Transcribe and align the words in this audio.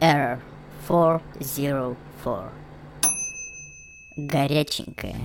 Error 0.00 0.38
404. 0.86 1.96
Горяченькая. 4.16 5.16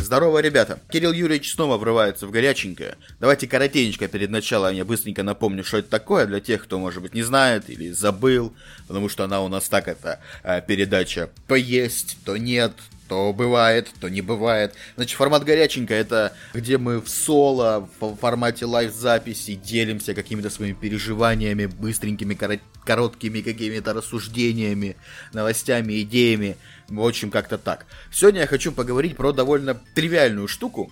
Здорово, 0.00 0.40
ребята. 0.40 0.80
Кирилл 0.90 1.12
Юрьевич 1.12 1.54
снова 1.54 1.78
врывается 1.78 2.26
в 2.26 2.30
горяченькое. 2.30 2.96
Давайте 3.20 3.46
коротенько 3.46 4.08
перед 4.08 4.30
началом 4.30 4.74
я 4.74 4.84
быстренько 4.84 5.22
напомню, 5.22 5.64
что 5.64 5.78
это 5.78 5.88
такое 5.88 6.26
для 6.26 6.40
тех, 6.40 6.64
кто, 6.64 6.78
может 6.78 7.00
быть, 7.00 7.14
не 7.14 7.22
знает 7.22 7.70
или 7.70 7.90
забыл, 7.92 8.52
потому 8.88 9.08
что 9.08 9.24
она 9.24 9.40
у 9.40 9.48
нас 9.48 9.68
так, 9.68 9.88
это 9.88 10.20
э, 10.42 10.60
передача 10.66 11.30
то 11.46 11.54
есть, 11.54 12.18
то 12.24 12.36
нет, 12.36 12.72
то 13.12 13.30
бывает, 13.34 13.90
то 14.00 14.08
не 14.08 14.22
бывает. 14.22 14.72
Значит, 14.96 15.18
формат 15.18 15.44
горяченько 15.44 15.92
это 15.92 16.32
где 16.54 16.78
мы 16.78 16.98
в 16.98 17.10
соло, 17.10 17.90
в 18.00 18.16
формате 18.16 18.64
лайв-записи 18.64 19.54
делимся 19.56 20.14
какими-то 20.14 20.48
своими 20.48 20.72
переживаниями, 20.72 21.66
быстренькими, 21.66 22.38
короткими 22.86 23.42
какими-то 23.42 23.92
рассуждениями, 23.92 24.96
новостями, 25.34 26.00
идеями. 26.00 26.56
В 26.88 27.06
общем, 27.06 27.30
как-то 27.30 27.58
так. 27.58 27.84
Сегодня 28.10 28.40
я 28.40 28.46
хочу 28.46 28.72
поговорить 28.72 29.14
про 29.14 29.32
довольно 29.32 29.78
тривиальную 29.94 30.48
штуку, 30.48 30.90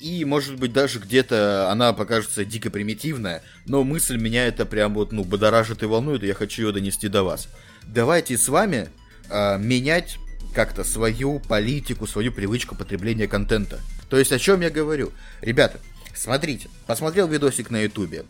и, 0.00 0.22
может 0.26 0.58
быть, 0.58 0.74
даже 0.74 0.98
где-то 0.98 1.70
она 1.70 1.94
покажется 1.94 2.44
дико 2.44 2.68
примитивная, 2.68 3.42
но 3.64 3.84
мысль 3.84 4.18
меня 4.18 4.46
это 4.46 4.66
прям 4.66 4.92
вот, 4.92 5.12
ну, 5.12 5.24
бодоражит 5.24 5.82
и 5.82 5.86
волнует, 5.86 6.24
и 6.24 6.26
я 6.26 6.34
хочу 6.34 6.66
ее 6.66 6.72
донести 6.72 7.08
до 7.08 7.22
вас. 7.22 7.48
Давайте 7.84 8.36
с 8.36 8.50
вами 8.50 8.90
э, 9.30 9.56
менять 9.58 10.18
как-то 10.54 10.84
свою 10.84 11.40
политику, 11.40 12.06
свою 12.06 12.32
привычку 12.32 12.74
потребления 12.74 13.28
контента. 13.28 13.80
То 14.08 14.18
есть, 14.18 14.32
о 14.32 14.38
чем 14.38 14.60
я 14.60 14.70
говорю? 14.70 15.12
Ребята, 15.40 15.80
смотрите, 16.14 16.68
посмотрел 16.86 17.28
видосик 17.28 17.70
на 17.70 17.82
ютубе, 17.82 18.24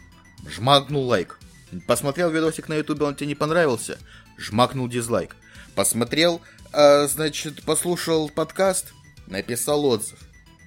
жмакнул 0.48 1.04
лайк. 1.06 1.38
Посмотрел 1.86 2.30
видосик 2.30 2.68
на 2.68 2.74
ютубе, 2.74 3.04
он 3.04 3.14
тебе 3.14 3.28
не 3.28 3.34
понравился, 3.34 3.98
жмакнул 4.38 4.88
дизлайк. 4.88 5.36
Посмотрел 5.74 6.40
а, 6.76 7.06
значит, 7.06 7.62
послушал 7.62 8.28
подкаст, 8.28 8.94
написал 9.28 9.84
отзыв. 9.84 10.18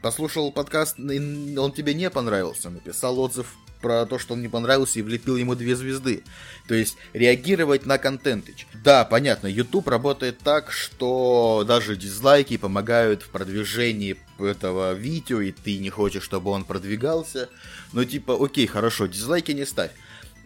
Послушал 0.01 0.51
подкаст, 0.51 0.99
он 0.99 1.71
тебе 1.75 1.93
не 1.93 2.09
понравился, 2.09 2.69
написал 2.69 3.19
отзыв 3.19 3.55
про 3.81 4.05
то, 4.05 4.19
что 4.19 4.33
он 4.33 4.41
не 4.41 4.47
понравился 4.47 4.99
и 4.99 5.01
влепил 5.01 5.37
ему 5.37 5.55
две 5.55 5.75
звезды. 5.75 6.23
То 6.67 6.75
есть 6.75 6.97
реагировать 7.13 7.85
на 7.85 7.97
контентыч. 7.97 8.67
Да, 8.83 9.05
понятно, 9.05 9.47
YouTube 9.47 9.87
работает 9.87 10.39
так, 10.39 10.71
что 10.71 11.63
даже 11.67 11.95
дизлайки 11.95 12.57
помогают 12.57 13.23
в 13.23 13.29
продвижении 13.29 14.17
этого 14.39 14.93
видео, 14.93 15.41
и 15.41 15.51
ты 15.51 15.77
не 15.77 15.89
хочешь, 15.89 16.23
чтобы 16.23 16.51
он 16.51 16.63
продвигался. 16.63 17.49
Но 17.93 18.03
типа, 18.03 18.37
окей, 18.43 18.67
хорошо, 18.67 19.07
дизлайки 19.07 19.51
не 19.51 19.65
ставь. 19.65 19.91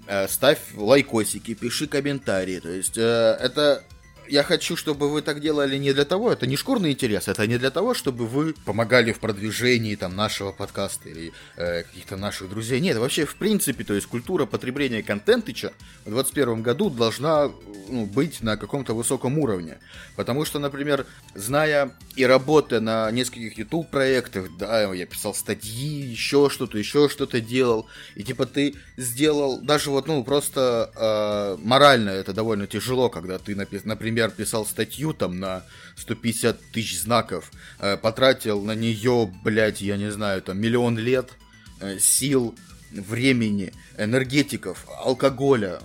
Э, 0.07 0.27
ставь 0.27 0.59
лайкосики, 0.75 1.53
пиши 1.53 1.87
комментарии. 1.87 2.59
То 2.59 2.69
есть 2.69 2.97
э, 2.97 3.37
это 3.39 3.83
я 4.27 4.43
хочу, 4.43 4.75
чтобы 4.75 5.09
вы 5.09 5.21
так 5.21 5.41
делали 5.41 5.77
не 5.77 5.93
для 5.93 6.05
того, 6.05 6.31
это 6.31 6.47
не 6.47 6.55
шкурный 6.55 6.91
интерес, 6.91 7.27
это 7.27 7.45
не 7.47 7.57
для 7.57 7.69
того, 7.69 7.93
чтобы 7.93 8.27
вы 8.27 8.53
помогали 8.65 9.11
в 9.11 9.19
продвижении 9.19 9.95
там 9.95 10.15
нашего 10.15 10.51
подкаста 10.51 11.09
или 11.09 11.33
э, 11.57 11.83
каких-то 11.83 12.17
наших 12.17 12.49
друзей. 12.49 12.79
Нет, 12.79 12.97
вообще 12.97 13.25
в 13.25 13.35
принципе, 13.35 13.83
то 13.83 13.93
есть 13.93 14.07
культура 14.07 14.45
потребления 14.45 15.03
контентыча 15.03 15.73
в 16.05 16.11
2021 16.11 16.61
году 16.61 16.89
должна 16.89 17.51
ну, 17.89 18.05
быть 18.05 18.41
на 18.41 18.57
каком-то 18.57 18.93
высоком 18.93 19.37
уровне. 19.37 19.79
Потому 20.15 20.45
что, 20.45 20.59
например, 20.59 21.05
зная 21.35 21.91
и 22.15 22.25
работая 22.25 22.79
на 22.79 23.11
нескольких 23.11 23.57
YouTube 23.57 23.89
проектах, 23.89 24.47
да, 24.57 24.93
я 24.93 25.05
писал 25.05 25.33
статьи, 25.33 26.01
еще 26.01 26.49
что-то, 26.49 26.77
еще 26.77 27.09
что-то 27.09 27.41
делал, 27.41 27.87
и 28.15 28.23
типа 28.23 28.45
ты 28.45 28.75
сделал, 28.97 29.59
даже 29.59 29.89
вот, 29.89 30.07
ну, 30.07 30.23
просто 30.23 30.91
э, 30.95 31.57
морально 31.61 32.09
это 32.09 32.33
довольно 32.33 32.67
тяжело, 32.67 33.09
когда 33.09 33.37
ты, 33.37 33.55
например, 33.55 34.20
например, 34.21 34.45
писал 34.45 34.65
статью 34.65 35.13
там 35.13 35.39
на 35.39 35.63
150 35.95 36.59
тысяч 36.71 36.99
знаков, 36.99 37.51
э, 37.79 37.97
потратил 37.97 38.61
на 38.61 38.75
нее, 38.75 39.31
блядь, 39.43 39.81
я 39.81 39.97
не 39.97 40.11
знаю, 40.11 40.41
там 40.41 40.59
миллион 40.59 40.97
лет, 40.97 41.31
э, 41.79 41.99
сил, 41.99 42.55
времени, 42.91 43.73
энергетиков, 43.97 44.85
алкоголя 45.03 45.79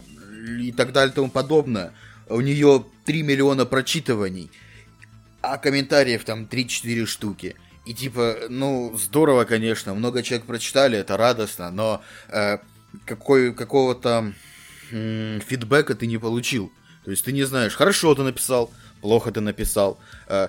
и 0.60 0.72
так 0.72 0.92
далее 0.92 1.12
и 1.12 1.14
тому 1.14 1.30
подобное. 1.30 1.92
У 2.28 2.40
нее 2.40 2.84
3 3.04 3.22
миллиона 3.22 3.64
прочитываний, 3.64 4.50
а 5.40 5.58
комментариев 5.58 6.24
там 6.24 6.46
3-4 6.46 7.06
штуки. 7.06 7.56
И 7.84 7.94
типа, 7.94 8.36
ну, 8.48 8.96
здорово, 8.98 9.44
конечно, 9.44 9.94
много 9.94 10.22
человек 10.24 10.46
прочитали, 10.46 10.98
это 10.98 11.16
радостно, 11.16 11.70
но 11.70 12.02
э, 12.28 12.58
какой, 13.04 13.54
какого-то 13.54 14.32
м- 14.90 15.40
фидбэка 15.40 15.94
ты 15.94 16.08
не 16.08 16.18
получил. 16.18 16.72
То 17.06 17.12
есть 17.12 17.24
ты 17.24 17.30
не 17.30 17.44
знаешь, 17.44 17.72
хорошо 17.76 18.16
ты 18.16 18.24
написал, 18.24 18.68
плохо 19.00 19.30
ты 19.30 19.40
написал, 19.40 19.96
э, 20.26 20.48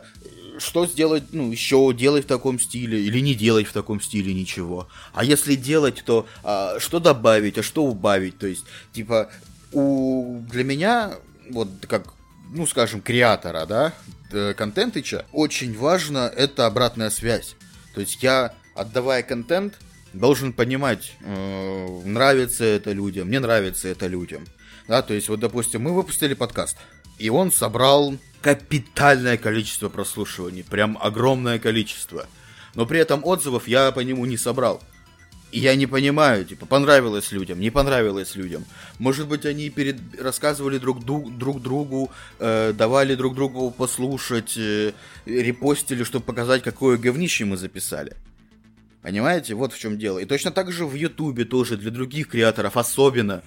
что 0.57 0.87
сделать, 0.87 1.25
ну, 1.31 1.51
еще 1.51 1.93
делать 1.93 2.25
в 2.25 2.27
таком 2.27 2.59
стиле 2.59 2.99
или 2.99 3.19
не 3.19 3.35
делать 3.35 3.67
в 3.67 3.73
таком 3.73 4.01
стиле 4.01 4.33
ничего. 4.33 4.87
А 5.13 5.23
если 5.23 5.53
делать, 5.53 6.01
то 6.03 6.25
а, 6.43 6.79
что 6.79 6.99
добавить, 6.99 7.59
а 7.59 7.63
что 7.63 7.85
убавить? 7.85 8.39
То 8.39 8.47
есть, 8.47 8.65
типа, 8.91 9.29
у 9.71 10.39
для 10.51 10.63
меня, 10.63 11.13
вот 11.51 11.69
как, 11.87 12.11
ну, 12.51 12.65
скажем, 12.65 13.01
креатора, 13.01 13.67
да, 13.67 13.93
э, 14.31 14.55
контентыча, 14.55 15.27
очень 15.33 15.77
важно 15.77 16.31
это 16.35 16.65
обратная 16.65 17.11
связь. 17.11 17.55
То 17.93 18.01
есть 18.01 18.23
я, 18.23 18.55
отдавая 18.73 19.21
контент, 19.21 19.75
должен 20.11 20.53
понимать, 20.53 21.13
э, 21.21 22.01
нравится 22.03 22.63
это 22.63 22.93
людям, 22.93 23.29
не 23.29 23.39
нравится 23.39 23.89
это 23.89 24.07
людям. 24.07 24.43
Да, 24.87 25.01
то 25.01 25.13
есть, 25.13 25.29
вот, 25.29 25.39
допустим, 25.39 25.81
мы 25.81 25.93
выпустили 25.93 26.33
подкаст, 26.33 26.77
и 27.17 27.29
он 27.29 27.51
собрал 27.51 28.15
капитальное 28.41 29.37
количество 29.37 29.89
прослушиваний, 29.89 30.63
прям 30.63 30.97
огромное 31.01 31.59
количество. 31.59 32.27
Но 32.75 32.85
при 32.85 32.99
этом 32.99 33.25
отзывов 33.25 33.67
я 33.67 33.91
по 33.91 34.01
нему 34.01 34.25
не 34.25 34.37
собрал. 34.37 34.81
И 35.51 35.59
я 35.59 35.75
не 35.75 35.87
понимаю, 35.87 36.43
типа, 36.45 36.65
понравилось 36.65 37.31
людям, 37.31 37.59
не 37.59 37.69
понравилось 37.69 38.35
людям. 38.35 38.65
Может 38.99 39.27
быть, 39.27 39.45
они 39.45 39.69
перед... 39.69 39.97
рассказывали 40.21 40.77
друг, 40.77 41.03
друг, 41.05 41.35
друг 41.37 41.61
другу, 41.61 42.11
э, 42.39 42.73
давали 42.73 43.15
друг 43.15 43.33
другу 43.33 43.71
послушать, 43.71 44.57
э, 44.57 44.91
репостили, 45.25 46.03
чтобы 46.03 46.25
показать, 46.25 46.63
какое 46.63 46.97
говнище 46.97 47.45
мы 47.45 47.55
записали. 47.55 48.17
Понимаете, 49.07 49.53
вот 49.53 49.71
в 49.71 49.79
чем 49.79 49.97
дело. 49.97 50.19
И 50.19 50.25
точно 50.25 50.51
так 50.51 50.69
же 50.69 50.85
в 50.85 50.93
Ютубе 50.93 51.45
тоже 51.45 51.77
для 51.77 51.91
других 51.91 52.27
креаторов 52.27 52.75
особенно 52.75 53.41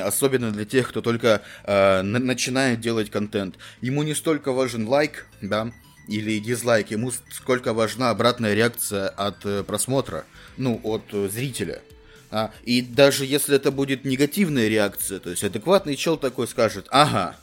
особенно 0.00 0.52
для 0.52 0.64
тех, 0.64 0.90
кто 0.90 1.00
только 1.00 1.42
э, 1.64 2.02
начинает 2.02 2.80
делать 2.80 3.10
контент. 3.10 3.56
Ему 3.80 4.04
не 4.04 4.14
столько 4.14 4.52
важен 4.52 4.86
лайк, 4.86 5.26
да, 5.40 5.72
или 6.06 6.38
дизлайк, 6.38 6.92
ему 6.92 7.10
сколько 7.32 7.72
важна 7.72 8.10
обратная 8.10 8.54
реакция 8.54 9.08
от 9.08 9.44
э, 9.44 9.64
просмотра, 9.64 10.24
ну, 10.56 10.80
от 10.84 11.02
э, 11.10 11.28
зрителя. 11.28 11.82
А, 12.30 12.52
и 12.62 12.80
даже 12.80 13.26
если 13.26 13.56
это 13.56 13.72
будет 13.72 14.04
негативная 14.04 14.68
реакция, 14.68 15.18
то 15.18 15.30
есть 15.30 15.42
адекватный 15.42 15.96
чел 15.96 16.16
такой 16.16 16.46
скажет, 16.46 16.86
ага, 16.90 17.34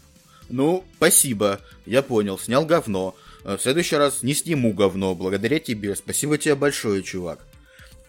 ну, 0.48 0.86
спасибо, 0.96 1.60
я 1.86 2.04
понял, 2.04 2.40
снял 2.40 2.66
говно, 2.66 3.18
э, 3.44 3.58
в 3.58 3.62
следующий 3.62 3.98
раз 3.98 4.24
не 4.24 4.34
сниму 4.34 4.72
говно, 4.72 5.14
благодаря 5.14 5.60
тебе, 5.60 5.94
спасибо 5.98 6.38
тебе 6.38 6.56
большое, 6.56 7.04
чувак. 7.04 7.49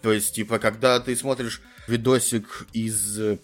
То 0.01 0.11
есть, 0.11 0.35
типа, 0.35 0.59
когда 0.59 0.99
ты 0.99 1.15
смотришь 1.15 1.61
видосик 1.87 2.67
из 2.73 3.19
э, 3.19 3.37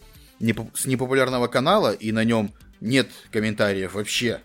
с 0.74 0.86
непопулярного 0.86 1.48
канала, 1.48 1.94
и 1.94 2.12
на 2.12 2.24
нем 2.24 2.54
нет 2.82 3.10
комментариев 3.32 3.94
вообще, 3.94 4.42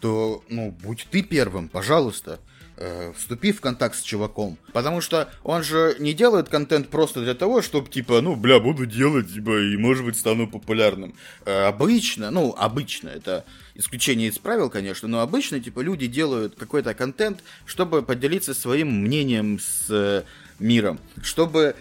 то, 0.00 0.44
ну, 0.48 0.70
будь 0.70 1.06
ты 1.10 1.22
первым, 1.22 1.68
пожалуйста, 1.68 2.40
э, 2.80 3.12
вступи 3.16 3.52
в 3.52 3.60
контакт 3.60 3.96
с 3.96 4.02
чуваком. 4.02 4.58
Потому 4.72 5.00
что 5.00 5.28
он 5.44 5.62
же 5.62 5.94
не 5.98 6.14
делает 6.14 6.48
контент 6.48 6.88
просто 6.88 7.20
для 7.20 7.34
того, 7.34 7.62
чтобы, 7.62 7.88
типа, 7.88 8.20
ну, 8.20 8.34
бля, 8.34 8.58
буду 8.58 8.86
делать, 8.86 9.32
типа, 9.32 9.60
и, 9.60 9.76
может 9.76 10.04
быть, 10.04 10.18
стану 10.18 10.48
популярным. 10.48 11.14
Э, 11.44 11.66
обычно, 11.66 12.30
ну, 12.30 12.54
обычно, 12.56 13.10
это 13.10 13.44
исключение 13.74 14.28
из 14.28 14.38
правил, 14.38 14.70
конечно, 14.70 15.06
но 15.06 15.20
обычно, 15.20 15.60
типа, 15.60 15.80
люди 15.80 16.06
делают 16.06 16.56
какой-то 16.56 16.94
контент, 16.94 17.44
чтобы 17.66 18.02
поделиться 18.02 18.54
своим 18.54 19.02
мнением 19.02 19.60
с 19.60 19.86
э, 19.90 20.22
миром, 20.58 20.98
чтобы 21.22 21.76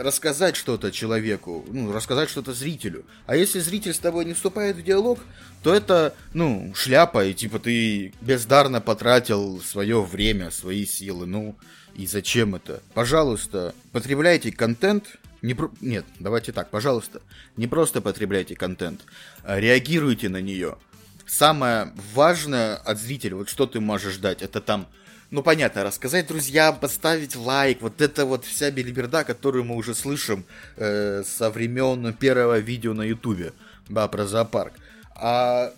рассказать 0.00 0.56
что-то 0.56 0.90
человеку, 0.90 1.64
ну, 1.68 1.92
рассказать 1.92 2.30
что-то 2.30 2.52
зрителю. 2.52 3.04
А 3.26 3.36
если 3.36 3.60
зритель 3.60 3.94
с 3.94 3.98
тобой 3.98 4.24
не 4.24 4.34
вступает 4.34 4.76
в 4.76 4.82
диалог, 4.82 5.20
то 5.62 5.74
это, 5.74 6.14
ну, 6.34 6.72
шляпа, 6.74 7.24
и 7.24 7.34
типа 7.34 7.58
ты 7.58 8.12
бездарно 8.20 8.80
потратил 8.80 9.60
свое 9.60 10.02
время, 10.02 10.50
свои 10.50 10.86
силы. 10.86 11.26
Ну, 11.26 11.56
и 11.94 12.06
зачем 12.06 12.54
это? 12.54 12.82
Пожалуйста, 12.94 13.74
потребляйте 13.92 14.52
контент. 14.52 15.18
Не 15.42 15.54
про... 15.54 15.70
Нет, 15.80 16.04
давайте 16.20 16.52
так, 16.52 16.70
пожалуйста, 16.70 17.20
не 17.56 17.66
просто 17.66 18.00
потребляйте 18.00 18.54
контент, 18.54 19.00
а 19.42 19.58
реагируйте 19.58 20.28
на 20.28 20.40
нее. 20.40 20.78
Самое 21.26 21.92
важное 22.14 22.76
от 22.76 22.98
зрителя, 22.98 23.36
вот 23.36 23.48
что 23.48 23.66
ты 23.66 23.80
можешь 23.80 24.14
ждать, 24.14 24.42
это 24.42 24.60
там 24.60 24.86
ну 25.32 25.42
понятно, 25.42 25.82
рассказать 25.82 26.26
друзьям, 26.26 26.78
поставить 26.78 27.34
лайк, 27.34 27.78
вот 27.80 28.02
это 28.02 28.26
вот 28.26 28.44
вся 28.44 28.70
билиберда, 28.70 29.24
которую 29.24 29.64
мы 29.64 29.76
уже 29.76 29.94
слышим 29.94 30.44
э, 30.76 31.24
со 31.26 31.50
времен 31.50 32.12
первого 32.12 32.58
видео 32.58 32.92
на 32.92 33.02
ютубе, 33.02 33.54
да, 33.88 34.06
про 34.08 34.26
зоопарк. 34.26 34.74
А 35.14 35.72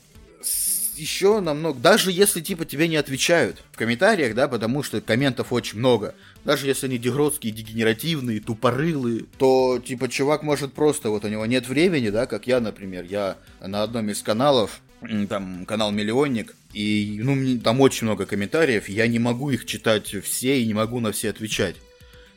еще 0.96 1.40
намного, 1.40 1.78
даже 1.78 2.10
если 2.10 2.40
типа 2.40 2.64
тебе 2.64 2.88
не 2.88 2.96
отвечают 2.96 3.62
в 3.70 3.76
комментариях, 3.76 4.34
да, 4.34 4.48
потому 4.48 4.82
что 4.82 5.00
комментов 5.00 5.52
очень 5.52 5.78
много, 5.78 6.16
даже 6.44 6.66
если 6.66 6.86
они 6.86 6.98
дегродские, 6.98 7.52
дегенеративные, 7.52 8.40
тупорылые, 8.40 9.26
то 9.38 9.78
типа 9.78 10.08
чувак 10.08 10.42
может 10.42 10.72
просто, 10.72 11.10
вот 11.10 11.24
у 11.24 11.28
него 11.28 11.46
нет 11.46 11.68
времени, 11.68 12.10
да, 12.10 12.26
как 12.26 12.48
я, 12.48 12.58
например, 12.58 13.04
я 13.04 13.36
на 13.60 13.84
одном 13.84 14.10
из 14.10 14.20
каналов, 14.20 14.80
там 15.28 15.66
канал 15.66 15.92
Миллионник, 15.92 16.54
и 16.72 17.20
ну, 17.22 17.58
там 17.60 17.80
очень 17.80 18.06
много 18.06 18.26
комментариев, 18.26 18.88
я 18.88 19.06
не 19.06 19.18
могу 19.18 19.50
их 19.50 19.64
читать 19.66 20.14
все 20.22 20.60
и 20.60 20.66
не 20.66 20.74
могу 20.74 21.00
на 21.00 21.12
все 21.12 21.30
отвечать. 21.30 21.76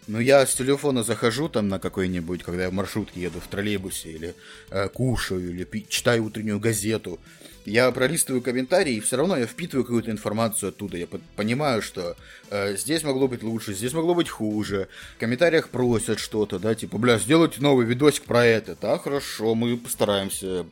Но 0.07 0.21
я 0.21 0.45
с 0.45 0.55
телефона 0.55 1.03
захожу 1.03 1.49
там 1.49 1.67
на 1.67 1.79
какой-нибудь, 1.79 2.41
когда 2.41 2.63
я 2.63 2.69
в 2.69 2.73
маршрутке 2.73 3.21
еду 3.21 3.41
в 3.41 3.47
троллейбусе, 3.47 4.11
или 4.11 4.35
э, 4.69 4.87
кушаю, 4.87 5.49
или 5.49 5.65
пи- 5.65 5.85
читаю 5.89 6.23
утреннюю 6.23 6.59
газету. 6.59 7.19
Я 7.65 7.91
пролистываю 7.91 8.41
комментарии, 8.41 8.93
и 8.93 8.99
все 9.01 9.17
равно 9.17 9.35
я 9.35 9.45
впитываю 9.45 9.83
какую-то 9.83 10.09
информацию 10.09 10.69
оттуда. 10.69 10.95
Я 10.95 11.07
понимаю, 11.35 11.81
что 11.81 12.15
э, 12.49 12.77
здесь 12.77 13.03
могло 13.03 13.27
быть 13.27 13.43
лучше, 13.43 13.73
здесь 13.73 13.91
могло 13.91 14.15
быть 14.15 14.29
хуже. 14.29 14.87
В 15.17 15.19
комментариях 15.19 15.67
просят 15.67 16.19
что-то, 16.19 16.59
да, 16.59 16.73
типа, 16.73 16.97
бля, 16.97 17.19
сделайте 17.19 17.61
новый 17.61 17.85
видосик 17.85 18.23
про 18.23 18.45
это. 18.45 18.77
Да, 18.81 18.97
хорошо, 18.97 19.53
мы 19.55 19.75
постараемся 19.75 20.65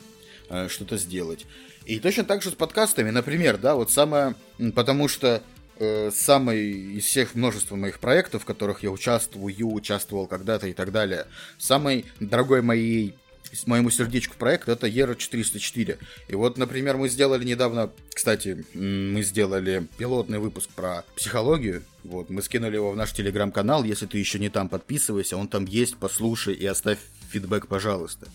э, 0.48 0.68
что-то 0.68 0.96
сделать. 0.96 1.46
И 1.84 2.00
точно 2.00 2.24
так 2.24 2.42
же 2.42 2.50
с 2.50 2.54
подкастами, 2.54 3.10
например, 3.10 3.58
да, 3.58 3.74
вот 3.74 3.90
самое, 3.90 4.34
потому 4.74 5.08
что 5.08 5.42
э, 5.78 6.10
самый 6.12 6.70
из 6.96 7.04
всех 7.04 7.34
множества 7.34 7.76
моих 7.76 8.00
проектов, 8.00 8.42
в 8.42 8.46
которых 8.46 8.82
я 8.82 8.90
участвую, 8.90 9.54
участвовал 9.72 10.26
когда-то 10.26 10.66
и 10.66 10.72
так 10.72 10.90
далее, 10.90 11.26
самый 11.58 12.06
дорогой 12.18 12.62
моей 12.62 13.14
моему 13.66 13.90
сердечку 13.90 14.36
проект 14.36 14.68
это 14.68 14.86
Ера 14.86 15.14
404. 15.14 15.98
И 16.28 16.34
вот, 16.34 16.58
например, 16.58 16.96
мы 16.96 17.08
сделали 17.08 17.44
недавно, 17.44 17.90
кстати, 18.12 18.64
мы 18.74 19.22
сделали 19.22 19.86
пилотный 19.96 20.38
выпуск 20.38 20.68
про 20.70 21.04
психологию. 21.14 21.82
Вот, 22.04 22.30
мы 22.30 22.42
скинули 22.42 22.74
его 22.74 22.90
в 22.90 22.96
наш 22.96 23.12
телеграм-канал. 23.12 23.84
Если 23.84 24.06
ты 24.06 24.18
еще 24.18 24.38
не 24.38 24.48
там, 24.48 24.68
подписывайся, 24.68 25.36
он 25.36 25.48
там 25.48 25.64
есть, 25.64 25.96
послушай 25.96 26.54
и 26.54 26.66
оставь 26.66 26.98
фидбэк, 27.30 27.66
пожалуйста. 27.66 28.28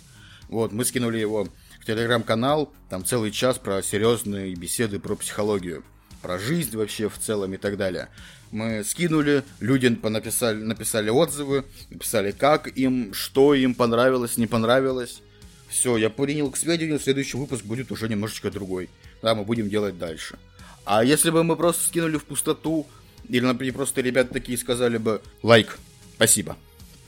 Вот, 0.49 0.71
мы 0.71 0.85
скинули 0.85 1.19
его 1.19 1.47
в 1.81 1.85
телеграм-канал, 1.85 2.71
там 2.89 3.03
целый 3.03 3.31
час 3.31 3.57
про 3.57 3.81
серьезные 3.81 4.53
беседы 4.53 4.99
про 4.99 5.15
психологию, 5.15 5.83
про 6.21 6.37
жизнь 6.37 6.77
вообще 6.77 7.09
в 7.09 7.17
целом 7.17 7.53
и 7.55 7.57
так 7.57 7.75
далее. 7.75 8.09
Мы 8.51 8.83
скинули, 8.83 9.43
люди 9.59 9.87
написали, 9.87 10.61
написали 10.61 11.09
отзывы, 11.09 11.65
написали, 11.89 12.31
как 12.31 12.67
им, 12.77 13.13
что 13.13 13.55
им 13.55 13.73
понравилось, 13.73 14.37
не 14.37 14.45
понравилось. 14.45 15.21
Все, 15.69 15.97
я 15.97 16.09
принял 16.09 16.51
к 16.51 16.57
сведению, 16.57 16.99
следующий 16.99 17.37
выпуск 17.37 17.63
будет 17.63 17.91
уже 17.91 18.07
немножечко 18.09 18.51
другой. 18.51 18.89
Да, 19.23 19.33
мы 19.33 19.43
будем 19.43 19.69
делать 19.69 19.97
дальше. 19.97 20.37
А 20.85 21.03
если 21.03 21.29
бы 21.31 21.43
мы 21.43 21.55
просто 21.55 21.85
скинули 21.85 22.17
в 22.17 22.25
пустоту, 22.25 22.85
или, 23.27 23.43
например, 23.43 23.73
просто 23.73 24.01
ребята 24.01 24.33
такие 24.33 24.57
сказали 24.57 24.97
бы 24.97 25.21
лайк, 25.41 25.79
спасибо, 26.15 26.57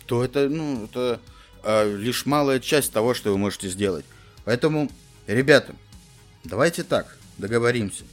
то 0.07 0.23
это, 0.23 0.47
ну, 0.47 0.85
это 0.85 1.19
э, 1.63 1.95
лишь 1.97 2.25
малая 2.25 2.59
часть 2.59 2.91
того, 2.93 3.13
что 3.13 3.31
вы 3.31 3.37
можете 3.37 3.67
сделать. 3.67 4.05
Поэтому, 4.45 4.89
ребята, 5.27 5.73
давайте 6.43 6.83
так, 6.83 7.17
договоримся. 7.37 8.03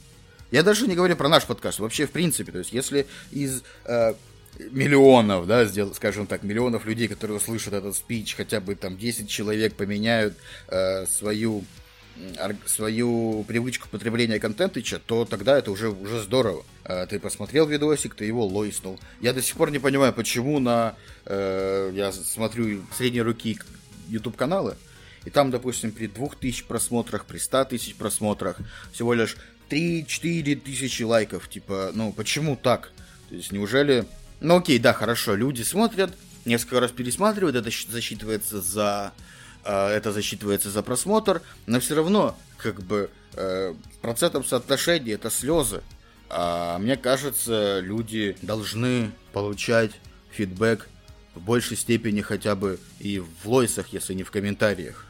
Я 0.51 0.63
даже 0.63 0.87
не 0.87 0.95
говорю 0.95 1.15
про 1.15 1.29
наш 1.29 1.45
подкаст, 1.45 1.79
вообще 1.79 2.05
в 2.05 2.11
принципе. 2.11 2.51
То 2.51 2.59
есть, 2.59 2.73
если 2.73 3.07
из 3.31 3.63
э, 3.85 4.13
миллионов, 4.59 5.47
да, 5.47 5.65
сделал, 5.65 5.93
скажем 5.93 6.27
так, 6.27 6.43
миллионов 6.43 6.85
людей, 6.85 7.07
которые 7.07 7.37
услышат 7.37 7.73
этот 7.73 7.95
спич, 7.95 8.35
хотя 8.35 8.59
бы 8.59 8.75
там 8.75 8.97
10 8.97 9.29
человек 9.29 9.75
поменяют 9.75 10.35
э, 10.67 11.05
свою 11.05 11.63
свою 12.65 13.43
привычку 13.47 13.87
потребления 13.89 14.37
контента, 14.37 14.81
то 14.99 15.25
тогда 15.25 15.57
это 15.57 15.71
уже, 15.71 15.89
уже 15.89 16.21
здорово. 16.21 16.63
Э, 16.83 17.07
ты 17.07 17.19
посмотрел 17.19 17.65
видосик, 17.67 18.15
ты 18.15 18.25
его 18.25 18.45
лойснул. 18.45 18.99
Я 19.21 19.33
до 19.33 19.41
сих 19.41 19.55
пор 19.55 19.71
не 19.71 19.79
понимаю, 19.79 20.13
почему 20.13 20.59
на... 20.59 20.95
Э, 21.25 21.91
я 21.93 22.11
смотрю 22.11 22.83
средней 22.97 23.21
руки 23.21 23.57
YouTube 24.09 24.35
каналы, 24.35 24.75
и 25.25 25.29
там, 25.29 25.51
допустим, 25.51 25.91
при 25.91 26.07
2000 26.07 26.65
просмотрах, 26.65 27.25
при 27.25 27.37
100 27.37 27.65
тысяч 27.65 27.95
просмотрах 27.95 28.57
всего 28.91 29.13
лишь 29.13 29.37
3-4 29.69 30.55
тысячи 30.55 31.03
лайков. 31.03 31.47
Типа, 31.49 31.91
ну 31.93 32.11
почему 32.11 32.55
так? 32.55 32.91
То 33.29 33.35
есть 33.35 33.51
неужели... 33.51 34.05
Ну 34.39 34.57
окей, 34.57 34.79
да, 34.79 34.93
хорошо, 34.93 35.35
люди 35.35 35.61
смотрят, 35.61 36.11
несколько 36.45 36.79
раз 36.79 36.91
пересматривают, 36.91 37.55
это 37.55 37.69
засчитывается 37.89 38.59
за... 38.59 39.13
Э, 39.63 39.89
это 39.89 40.11
засчитывается 40.11 40.71
за 40.71 40.81
просмотр, 40.81 41.43
но 41.67 41.79
все 41.79 41.95
равно, 41.95 42.35
как 42.57 42.81
бы, 42.81 43.11
э, 43.35 43.73
в 43.73 43.97
процентном 43.99 44.43
соотношении 44.43 45.13
это 45.13 45.29
слезы. 45.29 45.83
А 46.29 46.79
мне 46.79 46.97
кажется, 46.97 47.81
люди 47.81 48.35
должны 48.41 49.11
получать 49.33 49.91
фидбэк 50.31 50.87
в 51.35 51.41
большей 51.41 51.77
степени 51.77 52.21
хотя 52.21 52.55
бы 52.55 52.79
и 52.99 53.19
в 53.19 53.47
лойсах, 53.47 53.89
если 53.89 54.13
не 54.13 54.23
в 54.23 54.31
комментариях. 54.31 55.05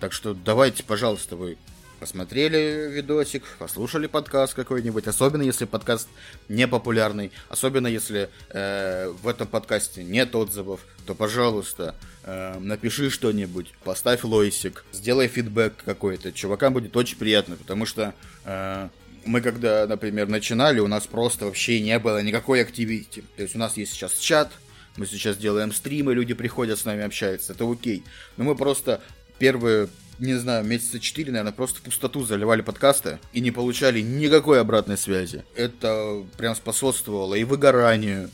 Так 0.00 0.12
что 0.12 0.32
давайте, 0.32 0.84
пожалуйста, 0.84 1.34
вы 1.34 1.58
посмотрели 1.98 2.88
видосик, 2.88 3.42
послушали 3.58 4.06
подкаст 4.06 4.54
какой-нибудь, 4.54 5.08
особенно 5.08 5.42
если 5.42 5.64
подкаст 5.64 6.08
не 6.48 6.68
популярный, 6.68 7.32
особенно 7.48 7.88
если 7.88 8.30
э, 8.50 9.08
в 9.08 9.26
этом 9.26 9.48
подкасте 9.48 10.04
нет 10.04 10.36
отзывов, 10.36 10.80
то, 11.04 11.16
пожалуйста, 11.16 11.96
э, 12.22 12.56
напиши 12.60 13.10
что-нибудь, 13.10 13.72
поставь 13.82 14.22
лойсик, 14.22 14.84
сделай 14.92 15.26
фидбэк 15.26 15.74
какой-то. 15.84 16.30
Чувакам 16.30 16.74
будет 16.74 16.96
очень 16.96 17.18
приятно, 17.18 17.56
потому 17.56 17.84
что 17.84 18.14
э, 18.44 18.88
мы 19.24 19.40
когда, 19.40 19.84
например, 19.88 20.28
начинали, 20.28 20.78
у 20.78 20.86
нас 20.86 21.08
просто 21.08 21.46
вообще 21.46 21.80
не 21.80 21.98
было 21.98 22.22
никакой 22.22 22.62
активити. 22.62 23.24
То 23.36 23.42
есть 23.42 23.56
у 23.56 23.58
нас 23.58 23.76
есть 23.76 23.92
сейчас 23.92 24.16
чат, 24.16 24.52
мы 24.96 25.06
сейчас 25.06 25.36
делаем 25.36 25.72
стримы, 25.72 26.14
люди 26.14 26.34
приходят 26.34 26.78
с 26.78 26.84
нами 26.84 27.04
общаются, 27.04 27.52
это 27.52 27.70
окей. 27.70 28.04
Но 28.36 28.44
мы 28.44 28.54
просто 28.54 29.00
первые 29.38 29.88
не 30.18 30.34
знаю, 30.34 30.64
месяца 30.64 30.98
четыре, 30.98 31.30
наверное, 31.30 31.52
просто 31.52 31.78
в 31.78 31.82
пустоту 31.82 32.24
заливали 32.24 32.60
подкасты 32.60 33.20
и 33.32 33.40
не 33.40 33.50
получали 33.50 34.00
никакой 34.00 34.60
обратной 34.60 34.98
связи. 34.98 35.44
Это 35.54 36.24
прям 36.36 36.56
способствовало 36.56 37.36
и 37.36 37.44
выгоранию, 37.44 38.30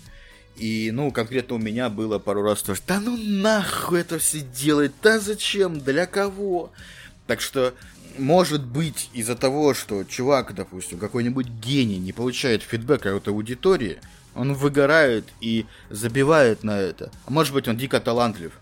и, 0.56 0.91
ну, 0.93 1.11
конкретно 1.11 1.56
у 1.56 1.59
меня 1.59 1.91
было 1.91 2.19
пару 2.19 2.43
раз 2.43 2.62
тоже, 2.62 2.81
да 2.87 3.01
ну 3.01 3.17
нахуй 3.17 4.01
это 4.01 4.19
все 4.19 4.41
делать, 4.41 4.93
да 5.03 5.19
зачем, 5.19 5.81
для 5.81 6.06
кого? 6.06 6.70
Так 7.27 7.41
что, 7.41 7.75
может 8.19 8.65
быть, 8.65 9.11
из-за 9.13 9.34
того, 9.34 9.75
что 9.75 10.05
чувак, 10.05 10.55
допустим, 10.55 10.99
какой-нибудь 10.99 11.49
гений 11.49 11.99
не 11.99 12.13
получает 12.13 12.63
фидбэка 12.63 13.17
от 13.17 13.27
аудитории, 13.29 13.99
он 14.34 14.55
выгорает 14.55 15.25
и 15.41 15.67
забивает 15.91 16.63
на 16.63 16.79
это. 16.79 17.11
А 17.27 17.31
может 17.31 17.53
быть, 17.53 17.67
он 17.67 17.77
дико 17.77 18.01
талантлив. 18.01 18.53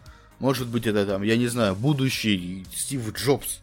Может 0.42 0.66
быть, 0.66 0.88
это 0.88 1.06
там, 1.06 1.22
я 1.22 1.36
не 1.36 1.46
знаю, 1.46 1.76
будущий 1.76 2.66
Стив 2.74 3.14
Джобс 3.14 3.60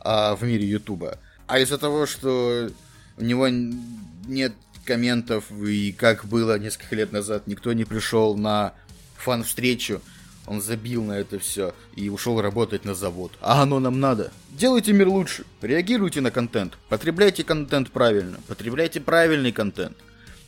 а, 0.00 0.34
в 0.34 0.42
мире 0.42 0.66
Ютуба. 0.66 1.18
А 1.46 1.58
из-за 1.58 1.76
того, 1.76 2.06
что 2.06 2.70
у 3.18 3.22
него 3.22 3.48
нет 3.48 4.54
комментов, 4.86 5.52
и 5.52 5.92
как 5.92 6.24
было 6.24 6.58
несколько 6.58 6.96
лет 6.96 7.12
назад, 7.12 7.46
никто 7.46 7.74
не 7.74 7.84
пришел 7.84 8.34
на 8.34 8.72
фан-встречу, 9.18 10.00
он 10.46 10.62
забил 10.62 11.04
на 11.04 11.12
это 11.12 11.38
все 11.38 11.74
и 11.96 12.08
ушел 12.08 12.40
работать 12.40 12.86
на 12.86 12.94
завод. 12.94 13.32
А 13.42 13.62
оно 13.62 13.78
нам 13.78 14.00
надо. 14.00 14.32
Делайте 14.52 14.94
мир 14.94 15.08
лучше. 15.08 15.44
Реагируйте 15.60 16.22
на 16.22 16.30
контент. 16.30 16.78
Потребляйте 16.88 17.44
контент 17.44 17.90
правильно. 17.90 18.38
Потребляйте 18.48 19.02
правильный 19.02 19.52
контент. 19.52 19.98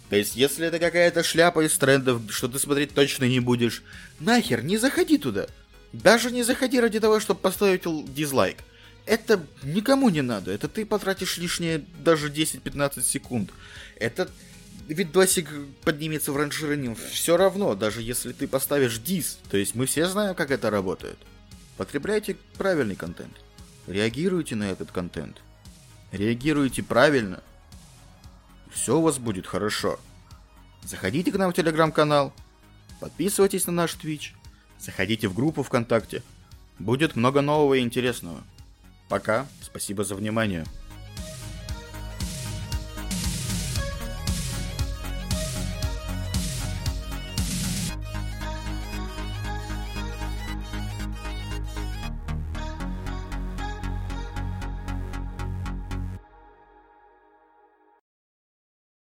То 0.09 0.17
есть, 0.17 0.35
если 0.35 0.67
это 0.67 0.79
какая-то 0.79 1.23
шляпа 1.23 1.67
из 1.67 1.77
трендов, 1.77 2.23
что 2.31 2.49
ты 2.49 2.59
смотреть 2.59 2.95
точно 2.95 3.25
не 3.27 3.41
будешь, 3.41 3.83
нахер, 4.19 4.65
не 4.65 4.79
заходи 4.79 5.19
туда. 5.19 5.47
Даже 5.95 6.33
не 6.33 6.43
заходи 6.43 6.81
ради 6.81 6.99
того, 6.99 7.21
чтобы 7.21 7.39
поставить 7.39 7.83
дизлайк. 8.13 8.59
Это 9.07 9.47
никому 9.63 10.09
не 10.09 10.23
надо. 10.23 10.51
Это 10.51 10.67
ты 10.67 10.85
потратишь 10.85 11.39
лишние 11.39 11.85
даже 12.01 12.31
10-15 12.33 13.03
секунд. 13.03 13.51
Этот 14.01 14.33
видосик 14.89 15.49
поднимется 15.85 16.33
в 16.33 16.37
ранжировании 16.37 16.95
все 17.13 17.37
равно, 17.37 17.77
даже 17.77 18.03
если 18.03 18.33
ты 18.33 18.49
поставишь 18.49 18.99
диз. 18.99 19.39
То 19.51 19.57
есть 19.57 19.77
мы 19.77 19.87
все 19.87 20.09
знаем, 20.09 20.35
как 20.35 20.51
это 20.51 20.69
работает. 20.69 21.17
Потребляйте 21.77 22.37
правильный 22.59 22.97
контент. 22.97 23.37
Реагируйте 23.87 24.57
на 24.57 24.73
этот 24.73 24.91
контент. 24.91 25.43
Реагируйте 26.11 26.83
правильно. 26.83 27.41
Все 28.73 28.99
у 28.99 29.03
вас 29.03 29.19
будет 29.19 29.47
хорошо. 29.47 30.01
Заходите 30.85 31.31
к 31.31 31.37
нам 31.37 31.53
в 31.53 31.55
телеграм-канал. 31.55 32.33
Подписывайтесь 32.99 33.67
на 33.67 33.73
наш 33.73 33.95
Twitch. 33.95 34.33
Заходите 34.79 35.29
в 35.29 35.35
группу 35.35 35.63
ВКонтакте. 35.63 36.23
Будет 36.79 37.17
много 37.17 37.41
нового 37.41 37.75
и 37.75 37.81
интересного. 37.81 38.43
Пока. 39.09 39.47
Спасибо 39.63 40.05
за 40.05 40.15
внимание. 40.15 40.65